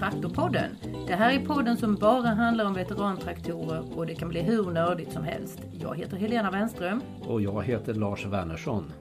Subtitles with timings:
[0.00, 0.76] Traktorpodden.
[1.06, 5.12] Det här är podden som bara handlar om veterantraktorer och det kan bli hur nördigt
[5.12, 5.58] som helst.
[5.80, 7.00] Jag heter Helena Wenström.
[7.28, 8.92] Och jag heter Lars Wernersson.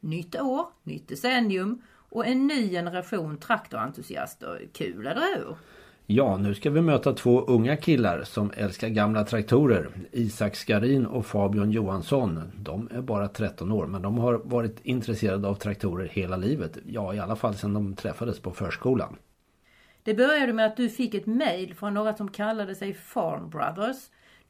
[0.00, 4.68] Nytt år, nytt decennium och en ny generation traktorentusiaster.
[4.72, 5.56] Kul, eller hur?
[6.06, 9.90] Ja, nu ska vi möta två unga killar som älskar gamla traktorer.
[10.12, 12.52] Isak Skarin och Fabian Johansson.
[12.56, 16.78] De är bara 13 år men de har varit intresserade av traktorer hela livet.
[16.86, 19.16] Ja, i alla fall sedan de träffades på förskolan.
[20.02, 23.96] Det började med att du fick ett mejl från några som kallade sig Farm Brothers.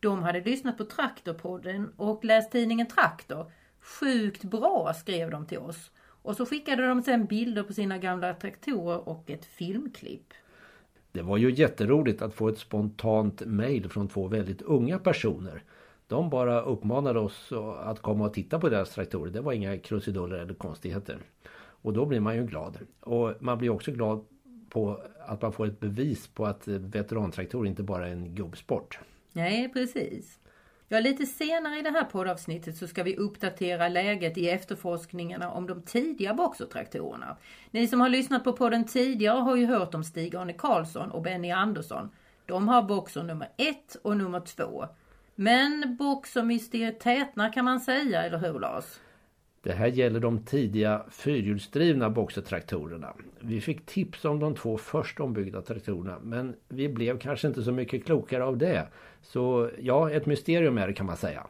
[0.01, 3.53] De hade lyssnat på Traktorpodden och läst tidningen Traktor.
[3.81, 5.91] Sjukt bra skrev de till oss.
[6.23, 10.33] Och så skickade de sen bilder på sina gamla traktorer och ett filmklipp.
[11.13, 15.63] Det var ju jätteroligt att få ett spontant mejl från två väldigt unga personer.
[16.07, 19.31] De bara uppmanade oss att komma och titta på deras traktorer.
[19.31, 21.19] Det var inga krusiduller eller konstigheter.
[21.83, 22.79] Och då blir man ju glad.
[23.01, 24.25] Och man blir också glad
[24.69, 28.99] på att man får ett bevis på att veterantraktorer inte bara är en gubbsport.
[29.33, 30.40] Nej, precis.
[30.93, 35.67] Ja, lite senare i det här poddavsnittet så ska vi uppdatera läget i efterforskningarna om
[35.67, 37.37] de tidiga boxertraktorerna.
[37.71, 41.51] Ni som har lyssnat på podden tidigare har ju hört om Stig-Arne Karlsson och Benny
[41.51, 42.11] Andersson.
[42.47, 44.87] De har boxer nummer ett och nummer två.
[45.35, 48.85] Men boxermysteriet tätnar kan man säga, eller hur Lars?
[49.63, 53.15] Det här gäller de tidiga fyrhjulsdrivna boxertraktorerna.
[53.41, 57.73] Vi fick tips om de två först ombyggda traktorerna men vi blev kanske inte så
[57.73, 58.89] mycket klokare av det.
[59.23, 61.47] Så ja, ett mysterium är det kan man säga.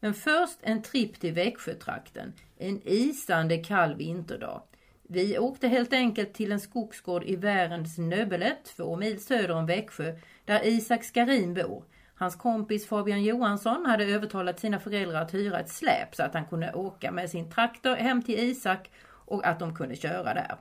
[0.00, 2.32] Men först en tripp till Växjötrakten.
[2.58, 4.62] En isande kall vinterdag.
[5.02, 10.14] Vi åkte helt enkelt till en skogsgård i Värends Nöbbele, två mil söder om Växjö,
[10.44, 11.84] där Isak Skarin bor.
[12.14, 16.44] Hans kompis Fabian Johansson hade övertalat sina föräldrar att hyra ett släp så att han
[16.44, 20.56] kunde åka med sin traktor hem till Isak och att de kunde köra där.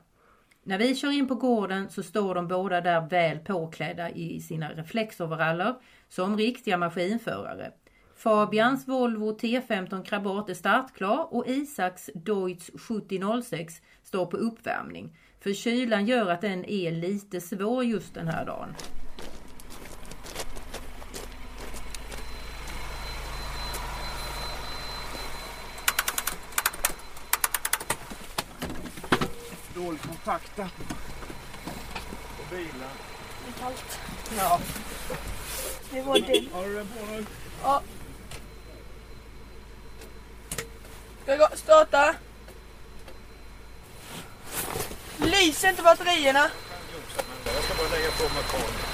[0.64, 4.72] När vi kör in på gården så står de båda där väl påklädda i sina
[4.74, 5.76] reflexoveraller
[6.10, 7.72] som riktiga maskinförare.
[8.16, 15.18] Fabians Volvo T15 Krabat är startklar och Isaks Deutz 7006 står på uppvärmning.
[15.40, 18.76] För kylan gör att den är lite svår just den här dagen.
[30.08, 30.70] Kompakta
[32.38, 32.72] på bilen.
[33.46, 34.00] Det är kallt.
[34.38, 34.60] Ja.
[35.92, 36.46] Det var det.
[36.54, 37.26] Har du den på nu?
[37.64, 37.82] Ja.
[41.24, 42.16] Ska jag starta?
[45.18, 46.50] Lyser inte batterierna?
[47.46, 48.91] Jag ska bara lägga på mig kvar.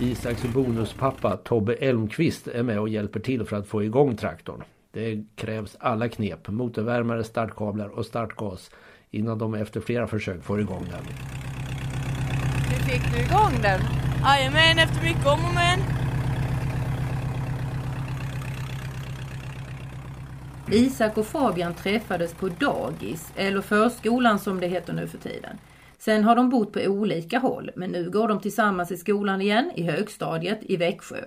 [0.00, 4.64] Isaks bonuspappa Tobbe Elmqvist är med och hjälper till för att få igång traktorn.
[4.92, 8.70] Det krävs alla knep, motorvärmare, startkablar och startgas
[9.10, 11.04] innan de efter flera försök får igång den.
[12.70, 13.80] Nu fick du igång den.
[14.24, 15.80] Jajamän, efter mycket om och men.
[20.72, 25.58] Isak och Fabian träffades på dagis, eller förskolan som det heter nu för tiden.
[25.98, 29.70] Sen har de bott på olika håll, men nu går de tillsammans i skolan igen,
[29.74, 31.24] i högstadiet i Växjö.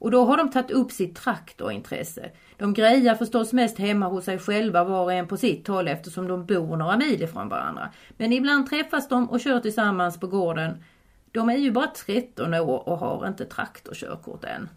[0.00, 2.30] Och då har de tagit upp sitt traktorintresse.
[2.56, 6.28] De grejar förstås mest hemma hos sig själva var och en på sitt håll eftersom
[6.28, 7.88] de bor några mil ifrån varandra.
[8.16, 10.84] Men ibland träffas de och kör tillsammans på gården.
[11.32, 14.68] De är ju bara 13 år och har inte traktorkörkort än.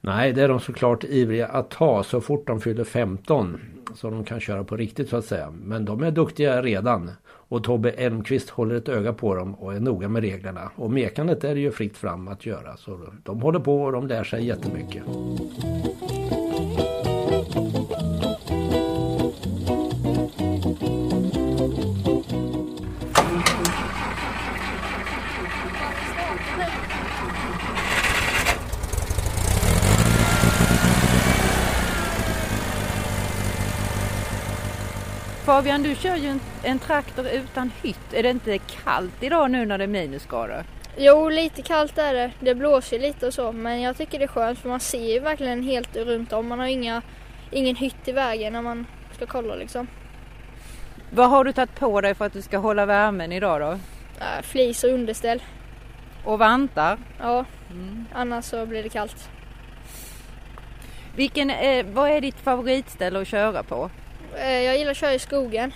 [0.00, 3.60] Nej, det är de såklart ivriga att ta så fort de fyller 15.
[3.94, 5.50] Så de kan köra på riktigt så att säga.
[5.50, 7.10] Men de är duktiga redan.
[7.54, 10.70] Och Tobbe Elmqvist håller ett öga på dem och är noga med reglerna.
[10.76, 12.76] Och mekandet är det ju fritt fram att göra.
[12.76, 15.02] Så de håller på och de lär sig jättemycket.
[35.44, 38.12] Fabian, du kör ju en, en traktor utan hytt.
[38.12, 40.64] Är det inte kallt idag nu när det är minusgrader?
[40.96, 42.30] Jo, lite kallt är det.
[42.40, 45.20] Det blåser lite och så, men jag tycker det är skönt för man ser ju
[45.20, 46.48] verkligen helt runt om.
[46.48, 47.02] Man har inga,
[47.50, 48.86] ingen hytt i vägen när man
[49.16, 49.86] ska kolla liksom.
[51.10, 53.70] Vad har du tagit på dig för att du ska hålla värmen idag då?
[54.20, 55.42] Äh, flis och underställ.
[56.24, 56.98] Och vantar.
[57.20, 58.04] Ja, Mm.
[58.12, 59.28] annars så blir det kallt.
[61.16, 63.90] Vilken, eh, vad är ditt favoritställe att köra på?
[64.36, 65.72] Eh, Jag gillar att köra i skogen.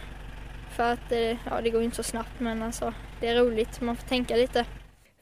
[0.76, 3.80] För att eh, ja, det går inte så snabbt men alltså det är roligt.
[3.80, 4.64] Man får tänka lite.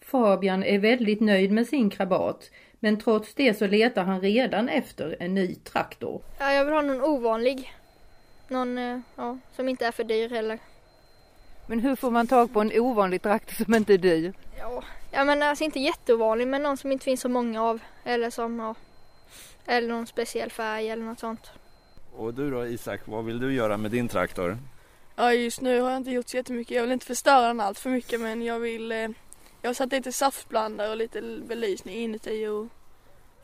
[0.01, 2.51] Fabian är väldigt nöjd med sin krabat.
[2.81, 6.23] Men trots det så letar han redan efter en ny traktor.
[6.39, 7.73] Ja, jag vill ha någon ovanlig.
[8.49, 10.59] Någon eh, ja, som inte är för dyr heller.
[11.67, 14.33] Men hur får man tag på en ovanlig traktor som inte är dyr?
[14.59, 17.79] Ja, ja men alltså inte jätteovanlig men någon som inte finns så många av.
[18.05, 18.75] Eller som, ja.
[19.67, 21.51] Eller någon speciell färg eller något sånt.
[22.17, 24.59] Och du då Isak, vad vill du göra med din traktor?
[25.17, 26.77] Ja just nu har jag inte gjort så jättemycket.
[26.77, 29.09] Jag vill inte förstöra den allt för mycket men jag vill eh,
[29.63, 32.67] Jag har satt lite saftblandare och lite belysning inuti och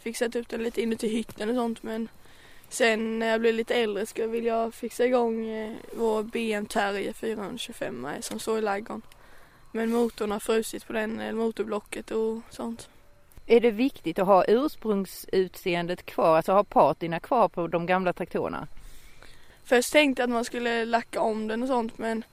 [0.03, 2.09] fixat upp den lite inuti hytten och sånt men
[2.73, 7.13] Sen när jag blir lite äldre ska vill jag fixa igång eh, vår BM Terrier
[7.13, 9.03] 425 som står i ladugården.
[9.73, 12.89] Men motorn har frusit på den, eh, motorblocket och sånt.
[13.47, 18.69] Är det viktigt att ha ursprungsutseendet kvar, alltså ha patina kvar på de gamla traktorerna?
[19.65, 22.25] Först tänkte jag att man skulle lacka om den och sånt men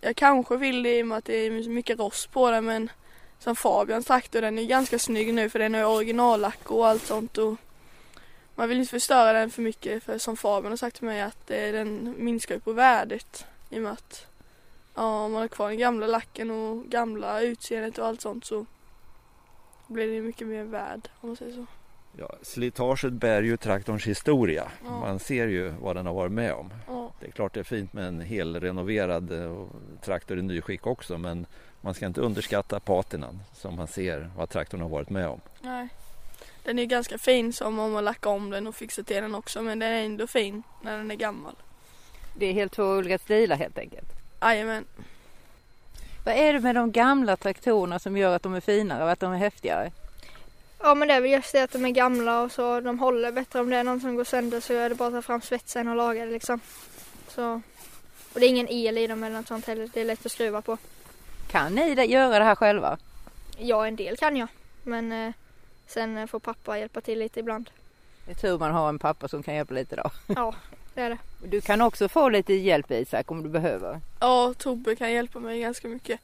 [0.00, 2.90] jag kanske vill det i och med att det är mycket rost på den men
[3.38, 7.38] som Fabians traktor den är ganska snygg nu för den har originallack och allt sånt
[7.38, 7.56] och
[8.54, 11.46] man vill inte förstöra den för mycket för som Fabian har sagt till mig att
[11.46, 14.26] den minskar på värdet i och med att
[14.94, 18.66] ja, om man har kvar den gamla lacken och gamla utseendet och allt sånt så
[19.86, 21.66] blir det mycket mer värd om man säger så.
[22.16, 24.70] Ja, slitaget bär ju traktorns historia.
[24.84, 25.00] Ja.
[25.00, 26.72] Man ser ju vad den har varit med om.
[26.86, 27.12] Ja.
[27.20, 29.66] Det är klart det är fint med en helrenoverad eh,
[30.04, 31.46] traktor i nyskick också men
[31.80, 35.40] man ska inte underskatta patinan som man ser vad traktorn har varit med om.
[35.62, 35.88] Nej.
[36.64, 39.62] Den är ganska fin som om man lackar om den och fixar till den också
[39.62, 41.54] men den är ändå fin när den är gammal.
[42.36, 44.08] Det är helt två olika stilar helt enkelt.
[44.40, 44.84] Jajamän.
[46.24, 49.20] Vad är det med de gamla traktorerna som gör att de är finare och att
[49.20, 49.92] de är häftigare?
[50.82, 53.32] Ja men det är väl just det att de är gamla och så de håller
[53.32, 53.60] bättre.
[53.60, 55.88] Om det är någon som går sönder så är det bara att ta fram svetsen
[55.88, 56.60] och laga det liksom.
[57.28, 57.60] Så.
[58.32, 59.90] Och det är ingen el i dem eller något sånt heller.
[59.94, 60.78] Det är lätt att skruva på.
[61.50, 62.98] Kan ni göra det här själva?
[63.58, 64.48] Ja en del kan jag.
[64.82, 65.32] Men eh,
[65.86, 67.70] sen får pappa hjälpa till lite ibland.
[68.26, 70.10] Det är tur man har en pappa som kan hjälpa lite då.
[70.26, 70.54] Ja
[70.94, 71.18] det är det.
[71.42, 74.00] Du kan också få lite hjälp Isak om du behöver.
[74.20, 76.20] Ja, Tobbe kan hjälpa mig ganska mycket.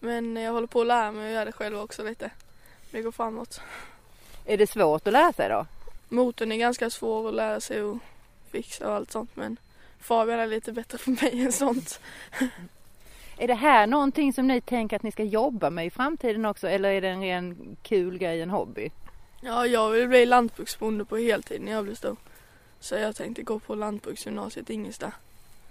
[0.00, 2.30] Men jag håller på att lära mig att göra det själv också lite.
[2.90, 3.60] Det går framåt.
[4.44, 5.66] Är det svårt att lära sig då?
[6.08, 7.98] Motorn är ganska svår att lära sig att
[8.50, 9.56] fixa och allt sånt men
[10.00, 12.00] Fabian är lite bättre för mig än sånt.
[13.38, 16.68] Är det här någonting som ni tänker att ni ska jobba med i framtiden också
[16.68, 18.90] eller är det en ren kul grej, en hobby?
[19.40, 22.16] Ja, jag vill bli lantbruksbonde på heltid när jag blir stor.
[22.84, 25.12] Så jag tänkte gå på lantbruksgymnasiet i Ingelstad.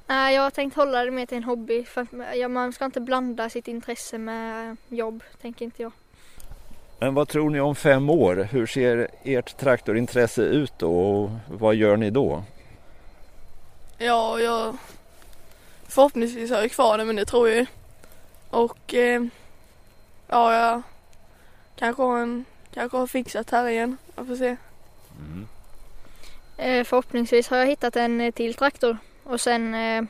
[0.07, 1.83] Nej jag har tänkt hålla det mer till en hobby.
[1.83, 5.91] För man ska inte blanda sitt intresse med jobb tänker inte jag.
[6.99, 8.35] Men vad tror ni om fem år?
[8.51, 12.43] Hur ser ert traktorintresse ut då och vad gör ni då?
[13.97, 14.77] Ja, jag
[15.87, 17.65] förhoppningsvis har jag kvar det men det tror jag ju.
[18.49, 19.23] Och eh,
[20.27, 20.81] ja, jag
[21.75, 23.97] kanske har, en, kanske har fixat här igen.
[24.15, 24.47] Jag får se.
[24.49, 24.57] Eh,
[26.57, 28.97] förhoppningsvis har jag hittat en eh, till traktor.
[29.23, 30.03] Och sen eh,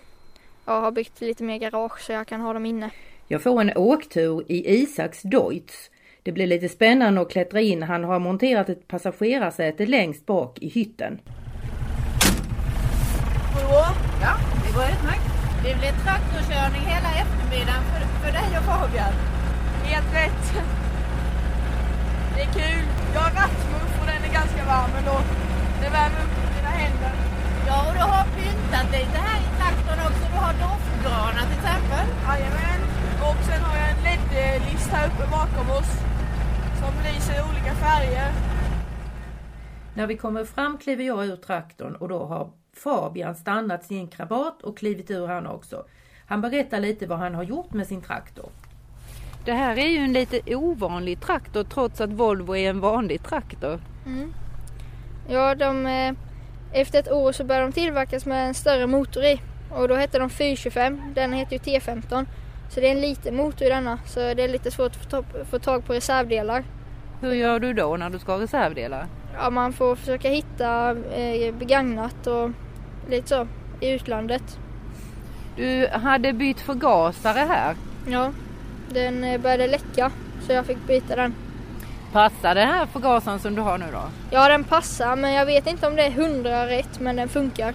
[0.66, 2.90] ja, har byggt lite mer garage så jag kan ha dem inne.
[3.28, 5.90] Jag får en åktur i Isaks Deutz.
[6.24, 7.84] Det blir lite spännande att klättra in.
[7.84, 11.20] Han har monterat ett passagerarsäte längst bak i hytten.
[14.22, 15.27] Ja, det går utmärkt.
[15.63, 19.13] Det blir traktorkörning hela eftermiddagen för, för dig och Fabian.
[19.84, 20.44] Helt rätt.
[22.36, 22.86] Det är kul.
[23.13, 25.18] Jag har rattmuff och den är ganska varm ändå.
[25.84, 27.13] Det värmer upp mina händer.
[27.68, 30.25] Ja, och du har pyntat lite här i traktorn också.
[30.34, 32.06] Du har doftgranar till exempel.
[32.28, 32.82] Jajamän.
[33.28, 35.92] Och sen har jag en LED-list här uppe bakom oss.
[36.82, 38.32] Som lyser i olika färger.
[39.96, 42.50] När vi kommer fram kliver jag ur traktorn och då har
[42.84, 45.84] Fabian stannat sin krabat och klivit ur han också.
[46.25, 48.50] Han berättar lite vad han har gjort med sin traktor.
[49.46, 53.80] Det här är ju en lite ovanlig traktor trots att Volvo är en vanlig traktor.
[54.06, 54.34] Mm.
[55.27, 56.13] Ja, de, eh,
[56.72, 59.42] efter ett år så började de tillverkas med en större motor i.
[59.72, 61.01] Och då hette de 425.
[61.15, 62.25] Den heter ju T15.
[62.70, 64.00] Så det är en liten motor i denna.
[64.06, 66.63] Så det är lite svårt att få tag, på reservdelar.
[67.22, 69.08] Hur gör du då när du ska ha reservdelar?
[69.36, 72.50] Ja, man får försöka hitta eh, begagnat och
[73.10, 73.48] lite så
[73.80, 74.60] i utlandet.
[75.56, 77.75] Du hade bytt förgasare här.
[78.08, 78.32] Ja,
[78.89, 80.12] den eh, började läcka
[80.42, 81.34] så jag fick byta den.
[82.13, 84.01] Passar den här förgasaren som du har nu då?
[84.32, 87.74] Ja, den passar men jag vet inte om det är hundra rätt men den funkar.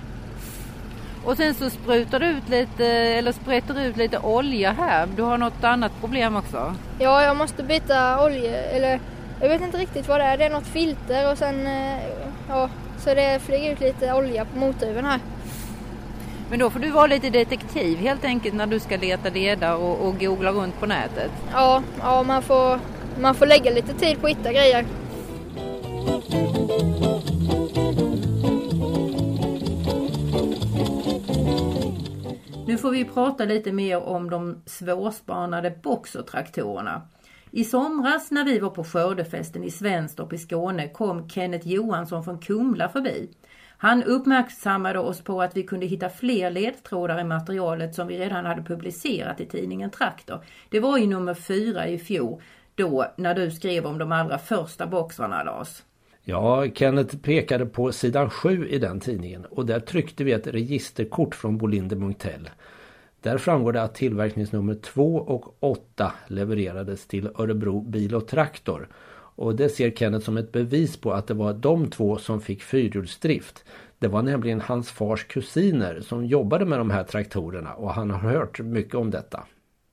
[1.25, 5.09] Och sen så sprutar du ut lite, eller sprätter ut lite olja här.
[5.17, 6.75] Du har något annat problem också?
[6.99, 9.01] Ja, jag måste byta olja, eller
[9.41, 10.39] jag vet inte riktigt vad det är.
[10.39, 11.99] Det är något filter och sen, eh,
[12.49, 12.69] ja,
[12.99, 15.21] så det flyger ut lite olja på motorhuven här.
[16.51, 20.09] Men då får du vara lite detektiv helt enkelt när du ska leta ledare och,
[20.09, 21.31] och googla runt på nätet.
[21.53, 22.79] Ja, ja man, får,
[23.21, 24.87] man får lägga lite tid på att hitta grejer.
[32.67, 37.03] Nu får vi prata lite mer om de svårspanade boxertraktorerna.
[37.51, 42.39] I somras när vi var på skördefesten i Svenstorp i Skåne kom Kenneth Johansson från
[42.39, 43.31] Kumla förbi.
[43.81, 48.47] Han uppmärksammade oss på att vi kunde hitta fler ledtrådar i materialet som vi redan
[48.47, 50.45] hade publicerat i tidningen Traktor.
[50.69, 52.43] Det var i nummer fyra i fjol,
[52.79, 55.83] då när du skrev om de allra första boxarna Lars.
[56.25, 61.35] Ja, Kenneth pekade på sidan 7 i den tidningen och där tryckte vi ett registerkort
[61.35, 62.51] från Bolinder Munktell.
[63.21, 68.89] Där framgår det att tillverkningsnummer 2 och 8 levererades till Örebro Bil och Traktor.
[69.39, 72.63] Och det ser Kenneth som ett bevis på att det var de två som fick
[72.63, 73.65] fyrhjulsdrift.
[73.99, 78.19] Det var nämligen hans fars kusiner som jobbade med de här traktorerna och han har
[78.19, 79.45] hört mycket om detta.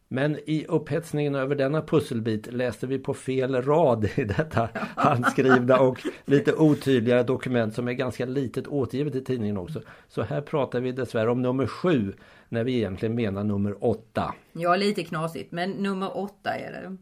[0.07, 5.99] Men i upphetsningen över denna pusselbit läste vi på fel rad i detta handskrivna och
[6.25, 9.81] lite otydliga dokument som är ganska litet återgivet i tidningen också.
[10.07, 12.13] Så här pratar vi dessvärre om nummer sju
[12.49, 14.33] när vi egentligen menar nummer åtta.
[14.53, 16.97] Ja, lite knasigt, men nummer åtta är det.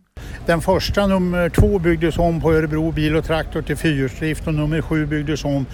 [0.46, 4.82] Den första, nummer två, byggdes om på Örebro Bil och Traktor till fyrhjulsdrift och nummer
[4.82, 5.66] sju byggdes om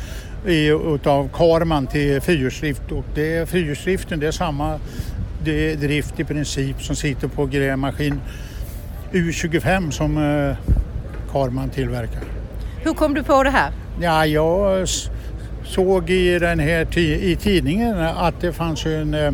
[0.94, 2.92] utav Karman till fyrhjulsdrift.
[2.92, 4.80] Och det, fyrhjulsdriften det är samma är
[5.44, 8.22] drift i princip som sitter på grävmaskin
[9.12, 10.58] U25 som eh,
[11.32, 12.22] Karman tillverkar.
[12.84, 13.72] Hur kom du på det här?
[14.02, 14.88] Ja, jag
[15.66, 19.32] såg i, den här i tidningen att det fanns en eh,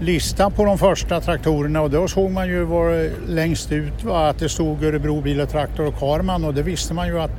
[0.00, 4.38] lista på de första traktorerna och då såg man ju var längst ut va, att
[4.38, 7.30] det stod Örebro Bil och Traktor och Karman och det visste man ju att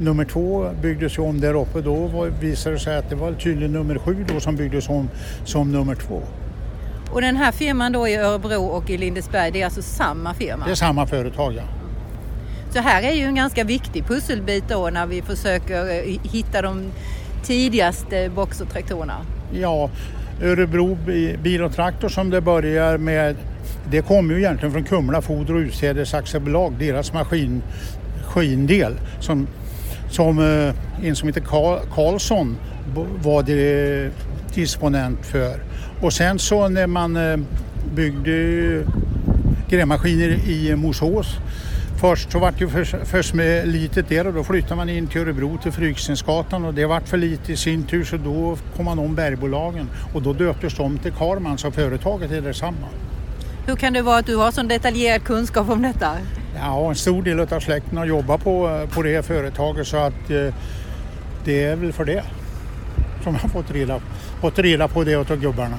[0.00, 1.80] nummer två byggdes om där uppe.
[1.80, 5.08] Då var, visade det sig att det var tydligen nummer sju då som byggdes om
[5.44, 6.22] som nummer två.
[7.12, 10.64] Och den här firman då i Örebro och i Lindesberg, det är alltså samma firma?
[10.64, 11.62] Det är samma företag, ja.
[12.70, 16.82] Så här är ju en ganska viktig pusselbit då när vi försöker eh, hitta de
[17.44, 19.16] tidigaste boxertraktorerna.
[19.52, 19.90] Ja,
[20.42, 20.98] Örebro
[21.42, 23.36] Bil och Traktor som det börjar med,
[23.90, 27.62] det kommer ju egentligen från Kumla Foder och Utsädesaktiebolag, deras maskin,
[28.32, 29.46] maskindel som,
[30.10, 31.40] som eh, en som heter
[31.94, 32.56] Karlsson
[33.22, 34.10] var det
[34.54, 35.71] disponent för.
[36.02, 37.36] Och sen så när man eh,
[37.94, 38.84] byggde
[39.68, 41.38] grävmaskiner i Mosås
[42.02, 45.58] Först så vart det för, för litet där och då flyttade man in till Örebro
[45.62, 49.14] till Frykstensgatan och det vart för lite i sin tur så då kom man om
[49.14, 52.88] bergbolagen och då döptes de till Karman så företaget är detsamma.
[53.66, 56.16] Hur kan det vara att du har sån detaljerad kunskap om detta?
[56.56, 60.30] Ja, en stor del av släkten har jobbat på, på det här företaget så att
[60.30, 60.54] eh,
[61.44, 62.22] det är väl för det
[63.22, 64.00] som jag har fått reda,
[64.40, 65.78] fått reda på det av gubbarna.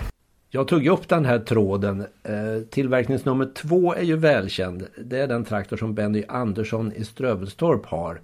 [0.56, 2.06] Jag tog upp den här tråden.
[2.24, 4.88] Eh, tillverkningsnummer två är ju välkänd.
[4.98, 8.22] Det är den traktor som Benny Andersson i Strövelstorp har.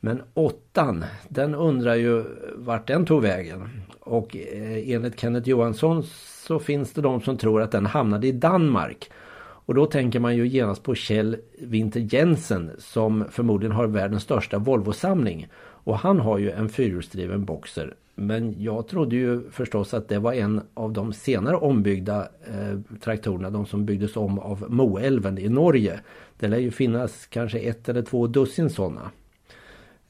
[0.00, 2.24] Men åttan, den undrar ju
[2.56, 3.70] vart den tog vägen.
[4.00, 6.02] Och eh, enligt Kenneth Johansson
[6.46, 9.10] så finns det de som tror att den hamnade i Danmark.
[9.38, 14.58] Och då tänker man ju genast på Kjell Winter Jensen som förmodligen har världens största
[14.58, 15.48] Volvo-samling.
[15.58, 20.32] Och han har ju en fyrhjulsdriven Boxer men jag trodde ju förstås att det var
[20.32, 26.00] en av de senare ombyggda eh, traktorerna, de som byggdes om av Moälven i Norge.
[26.38, 29.10] Det lär ju finnas kanske ett eller två dussin sådana.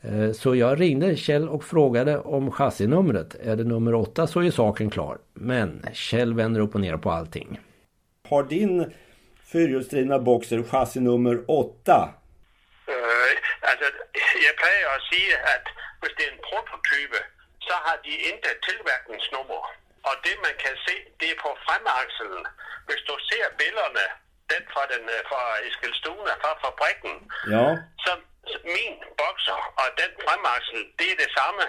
[0.00, 3.34] Eh, så jag ringde Kjell och frågade om chassinumret.
[3.34, 5.18] Är det nummer åtta så är saken klar.
[5.34, 7.60] Men Kjell vänder upp och ner på allting.
[8.28, 8.92] Har din
[9.52, 12.14] fyrhjulsdrivna Boxer chassinummer åtta?
[12.88, 13.84] Uh, alltså,
[14.46, 14.54] jag
[14.96, 15.66] att säga att
[16.02, 17.33] om det är en prototyp
[17.66, 19.62] så har de inte tillverkningsnummer.
[20.08, 22.42] Och det man kan se, det är på framaxeln.
[22.86, 24.06] Hvis du ser bilderna,
[24.52, 27.16] den från, den, øh, från Eskilstuna, från fabriken,
[27.54, 27.66] ja.
[28.04, 28.12] så
[28.76, 31.66] min boxer och den framaxel, det är detsamma.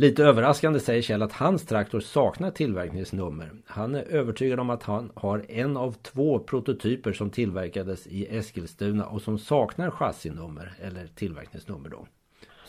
[0.00, 3.50] Lite överraskande säger Kjell att hans traktor saknar tillverkningsnummer.
[3.66, 9.06] Han är övertygad om att han har en av två prototyper som tillverkades i Eskilstuna
[9.06, 12.06] och som saknar chassinummer eller tillverkningsnummer då.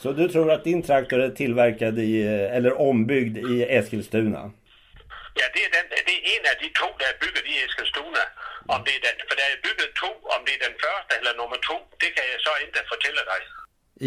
[0.02, 2.22] Så du tror att din traktor är tillverkad i,
[2.58, 4.52] eller ombyggd i Eskilstuna?
[5.40, 8.24] Ja, det är, den, det är en av de två där är byggd i Eskilstuna.
[8.74, 11.34] Om det är den, för det är byggt två, om det är den första eller
[11.42, 13.42] nummer två, det kan jag så inte fortälla dig.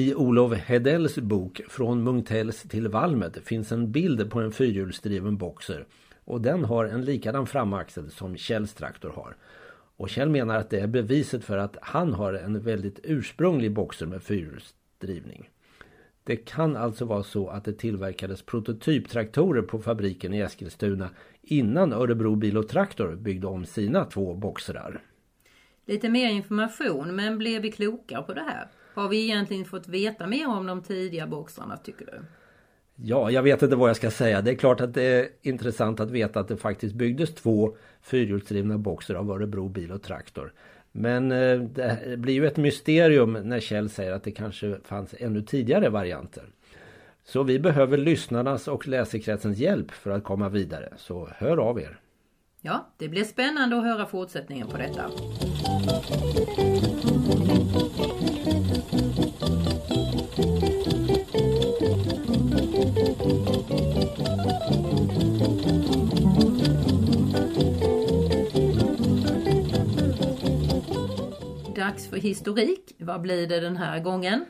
[0.03, 5.85] I Olof Hedells bok Från Munktells till Valmet finns en bild på en fyrhjulsdriven boxer.
[6.25, 9.37] Och den har en likadan framaxel som Kjells traktor har.
[9.97, 14.07] Och Kjell menar att det är beviset för att han har en väldigt ursprunglig boxer
[14.07, 15.52] med fyrhjulsdrivning.
[16.25, 21.11] Det kan alltså vara så att det tillverkades prototyptraktorer på fabriken i Eskilstuna
[21.43, 25.01] innan Örebro Bil och Traktor byggde om sina två boxrar.
[25.87, 28.69] Lite mer information, men blev vi klokare på det här?
[28.95, 32.23] Har vi egentligen fått veta mer om de tidiga boxarna tycker du?
[32.97, 34.43] Ja, jag vet inte vad jag ska säga.
[34.43, 38.79] Det är klart att det är intressant att veta att det faktiskt byggdes två fyrhjulsdrivna
[38.79, 40.53] boxar av Örebro Bil och Traktor.
[40.93, 45.43] Men eh, det blir ju ett mysterium när Kjell säger att det kanske fanns ännu
[45.43, 46.45] tidigare varianter.
[47.25, 50.93] Så vi behöver lyssnarnas och läsekretsens hjälp för att komma vidare.
[50.97, 51.99] Så hör av er!
[52.61, 55.11] Ja, det blir spännande att höra fortsättningen på detta.
[72.13, 72.95] För historik.
[72.99, 74.45] Vad blir det den här gången?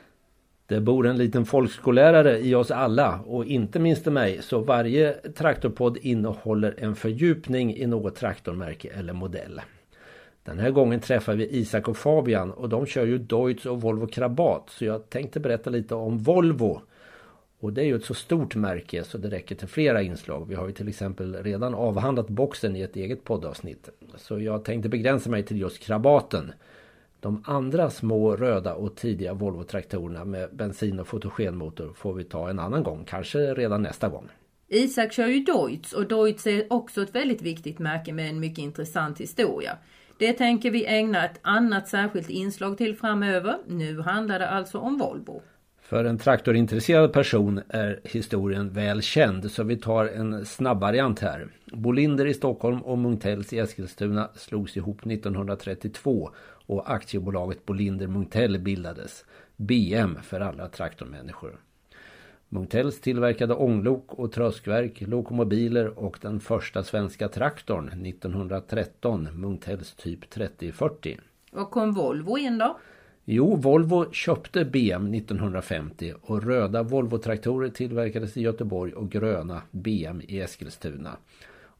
[0.66, 5.12] Det bor en liten folkskollärare i oss alla och inte minst i mig så varje
[5.12, 9.60] traktorpodd innehåller en fördjupning i något traktormärke eller modell.
[10.44, 14.06] Den här gången träffar vi Isak och Fabian och de kör ju Deutz och Volvo
[14.06, 16.80] Krabat så jag tänkte berätta lite om Volvo.
[17.60, 20.48] Och det är ju ett så stort märke så det räcker till flera inslag.
[20.48, 23.88] Vi har ju till exempel redan avhandlat boxen i ett eget poddavsnitt.
[24.16, 26.52] Så jag tänkte begränsa mig till just Krabaten.
[27.22, 32.58] De andra små röda och tidiga Volvo-traktorerna med bensin och fotogenmotor får vi ta en
[32.58, 34.28] annan gång, kanske redan nästa gång.
[34.68, 38.58] Isak kör ju Deutz och Deutz är också ett väldigt viktigt märke med en mycket
[38.58, 39.78] intressant historia.
[40.18, 43.58] Det tänker vi ägna ett annat särskilt inslag till framöver.
[43.66, 45.42] Nu handlar det alltså om Volvo.
[45.82, 51.48] För en traktorintresserad person är historien väl känd så vi tar en snabb variant här.
[51.66, 56.30] Bolinder i Stockholm och Munktells i Eskilstuna slogs ihop 1932
[56.66, 59.24] och aktiebolaget Bolinder Munktell bildades.
[59.56, 61.60] BM för alla traktormänniskor.
[62.48, 71.18] Munktells tillverkade ånglok och tröskverk, lokomobiler och den första svenska traktorn 1913, Munktells typ 3040.
[71.52, 72.78] Och kom Volvo in då?
[73.24, 80.40] Jo, Volvo köpte BM 1950 och röda Volvo-traktorer tillverkades i Göteborg och gröna BM i
[80.40, 81.16] Eskilstuna.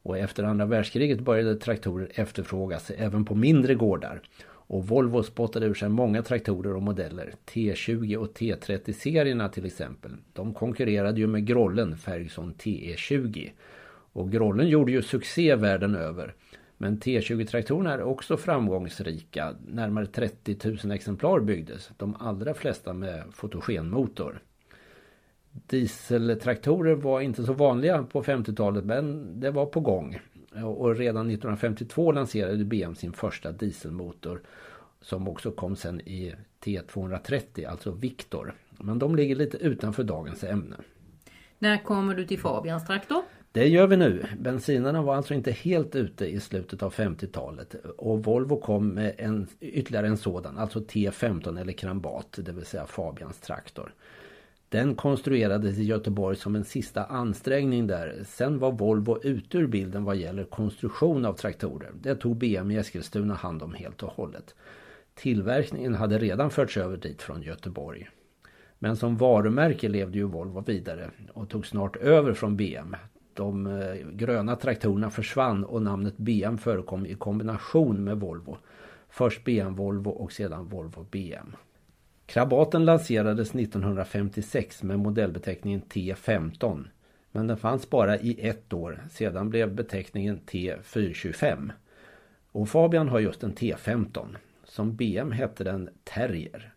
[0.03, 4.21] Och efter andra världskriget började traktorer efterfrågas även på mindre gårdar.
[4.67, 7.33] Och Volvo spottade ur sig många traktorer och modeller.
[7.45, 10.11] T20 och T30-serierna till exempel.
[10.33, 13.49] De konkurrerade ju med Grollen Ferguson TE20.
[14.13, 16.33] Och Grollen gjorde ju succé världen över.
[16.77, 19.55] Men T20-traktorerna är också framgångsrika.
[19.67, 21.91] Närmare 30 000 exemplar byggdes.
[21.97, 24.41] De allra flesta med fotogenmotor.
[25.51, 30.19] Dieseltraktorer var inte så vanliga på 50-talet men det var på gång.
[30.63, 34.41] Och redan 1952 lanserade BM sin första dieselmotor.
[35.01, 38.53] Som också kom sen i T230, alltså Victor.
[38.79, 40.75] Men de ligger lite utanför dagens ämne.
[41.59, 43.23] När kommer du till Fabians traktor?
[43.51, 44.25] Det gör vi nu.
[44.39, 47.75] Bensinarna var alltså inte helt ute i slutet av 50-talet.
[47.97, 52.85] Och Volvo kom med en, ytterligare en sådan, alltså T15 eller Krambat, det vill säga
[52.85, 53.93] Fabians traktor.
[54.73, 58.23] Den konstruerades i Göteborg som en sista ansträngning där.
[58.25, 61.91] Sen var Volvo ute ur bilden vad gäller konstruktion av traktorer.
[62.01, 64.55] Det tog BM i Eskilstuna hand om helt och hållet.
[65.13, 68.09] Tillverkningen hade redan förts över dit från Göteborg.
[68.79, 72.95] Men som varumärke levde ju Volvo vidare och tog snart över från BM.
[73.33, 78.57] De eh, gröna traktorerna försvann och namnet BM förekom i kombination med Volvo.
[79.09, 81.55] Först BM Volvo och sedan Volvo BM.
[82.25, 86.85] Krabaten lanserades 1956 med modellbeteckningen T15.
[87.31, 89.07] Men den fanns bara i ett år.
[89.11, 91.71] Sedan blev beteckningen T425.
[92.51, 94.35] Och Fabian har just en T15.
[94.63, 96.73] Som BM hette den Terrier.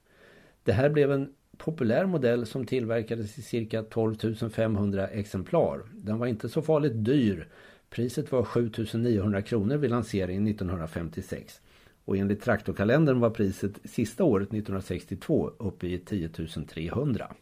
[0.64, 4.16] Det här blev en populär modell som tillverkades i cirka 12
[4.50, 5.82] 500 exemplar.
[5.92, 7.48] Den var inte så farligt dyr.
[7.90, 11.60] Priset var 7 900 kronor vid lanseringen 1956.
[12.06, 16.28] Och enligt traktorkalendern var priset sista året 1962 uppe i 10
[16.68, 17.32] 300.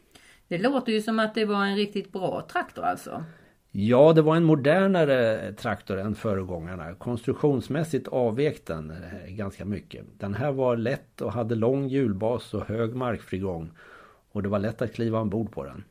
[0.47, 3.23] Det låter ju som att det var en riktigt bra traktor alltså.
[3.71, 6.93] Ja, det var en modernare traktor än föregångarna.
[6.93, 10.05] Konstruktionsmässigt avvek den eh, ganska mycket.
[10.17, 13.71] Den här var lätt och hade lång hjulbas och hög markfrigång.
[14.31, 15.83] Och det var lätt att kliva ombord på den.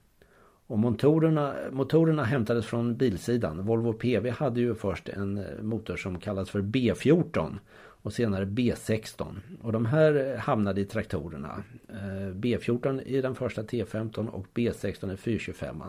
[0.66, 3.66] Och motorerna, motorerna hämtades från bilsidan.
[3.66, 7.58] Volvo PV hade ju först en eh, motor som kallas för B14
[8.04, 9.40] och senare B16.
[9.62, 11.64] Och de här hamnade i traktorerna.
[11.88, 15.82] Eh, B14 i den första T15 och B16 i 425.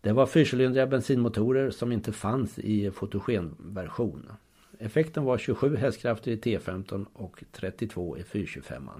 [0.00, 4.32] Det var fyrcylindriga bensinmotorer som inte fanns i fotogenversion.
[4.78, 8.90] Effekten var 27 hästkrafter i T15 och 32 i 425.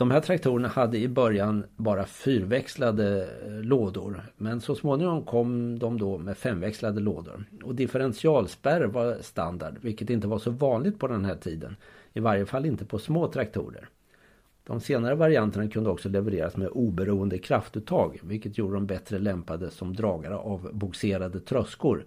[0.00, 5.98] De här traktorerna hade i början bara fyrväxlade eh, lådor men så småningom kom de
[5.98, 7.44] då med femväxlade lådor.
[7.64, 11.76] Och differentialspärr var standard vilket inte var så vanligt på den här tiden.
[12.12, 13.88] I varje fall inte på små traktorer.
[14.66, 19.96] De senare varianterna kunde också levereras med oberoende kraftuttag vilket gjorde dem bättre lämpade som
[19.96, 22.04] dragare av boxerade tröskor.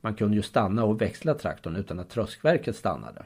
[0.00, 3.24] Man kunde ju stanna och växla traktorn utan att tröskverket stannade.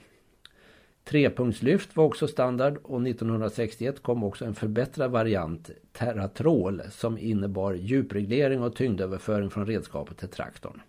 [1.05, 8.63] Trepunktslyft var också standard och 1961 kom också en förbättrad variant Terratrol som innebar djupreglering
[8.63, 10.81] och tyngdöverföring från redskapet till traktorn.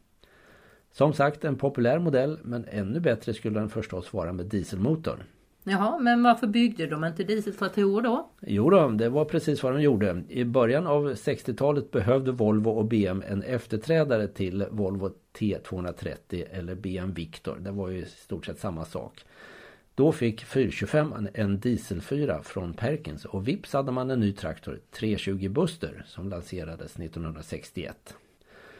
[0.91, 5.25] Som sagt en populär modell men ännu bättre skulle den förstås vara med dieselmotor.
[5.63, 8.29] Jaha, men varför byggde de inte dieseltraktorer då?
[8.41, 10.23] Jo då, det var precis vad de gjorde.
[10.29, 17.13] I början av 60-talet behövde Volvo och BM en efterträdare till Volvo T230 eller BM
[17.13, 17.57] Victor.
[17.59, 19.25] Det var ju i stort sett samma sak.
[19.95, 25.49] Då fick 425 en dieselfyra från Perkins och vips hade man en ny traktor 320
[25.49, 28.15] Buster som lanserades 1961.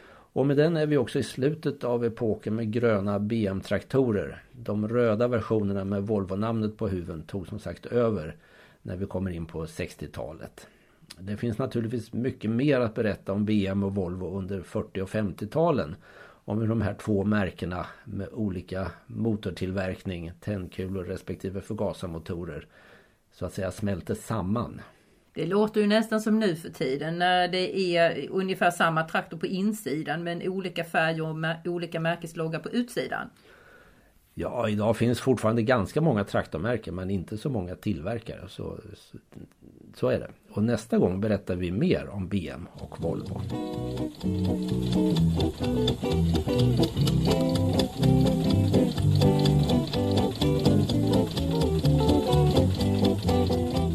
[0.06, 4.42] Och med den är vi också i slutet av epoken med gröna BM-traktorer.
[4.52, 8.36] De röda versionerna med Volvo-namnet på huven tog som sagt över
[8.82, 10.66] när vi kommer in på 60-talet.
[11.18, 15.96] Det finns naturligtvis mycket mer att berätta om BM och Volvo under 40 och 50-talen.
[16.44, 22.66] Om hur de här två märkena med olika motortillverkning, tändkulor respektive förgasarmotorer
[23.32, 24.80] så att säga smälter samman.
[25.34, 29.46] Det låter ju nästan som nu för tiden när det är ungefär samma traktor på
[29.46, 33.30] insidan men olika färger och olika märkesloggar på utsidan.
[34.36, 38.48] Ja, idag finns fortfarande ganska många traktormärken men inte så många tillverkare.
[38.48, 39.18] Så, så,
[39.94, 40.30] så, är det.
[40.50, 43.40] Och nästa gång berättar vi mer om BM och Volvo.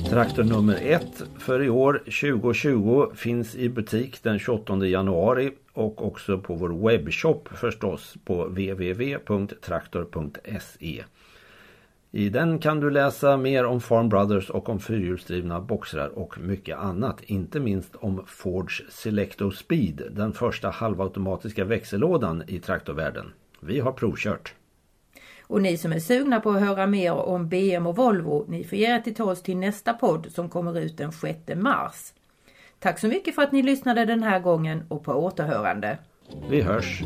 [0.09, 6.37] Traktor nummer ett för i år 2020 finns i butik den 28 januari och också
[6.37, 11.03] på vår webbshop förstås på www.traktor.se.
[12.11, 16.77] I den kan du läsa mer om Farm Brothers och om fyrhjulsdrivna boxrar och mycket
[16.77, 17.23] annat.
[17.23, 23.33] Inte minst om Fords Selecto Speed, den första halvautomatiska växellådan i traktorvärlden.
[23.59, 24.53] Vi har provkört.
[25.49, 28.77] Och ni som är sugna på att höra mer om BM och Volvo, ni får
[28.77, 32.13] ge er till tals till nästa podd som kommer ut den 6 mars.
[32.79, 35.97] Tack så mycket för att ni lyssnade den här gången och på återhörande.
[36.49, 37.03] Vi hörs!